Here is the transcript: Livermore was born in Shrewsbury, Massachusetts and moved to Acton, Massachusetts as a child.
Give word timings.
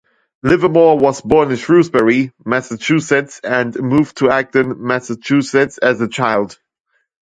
Livermore 0.41 0.97
was 0.97 1.21
born 1.21 1.51
in 1.51 1.57
Shrewsbury, 1.57 2.31
Massachusetts 2.43 3.39
and 3.43 3.75
moved 3.79 4.17
to 4.17 4.31
Acton, 4.31 4.77
Massachusetts 4.83 5.77
as 5.77 6.01
a 6.01 6.07
child. 6.07 6.57